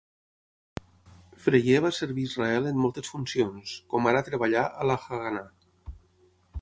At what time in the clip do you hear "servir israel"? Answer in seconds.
1.97-2.69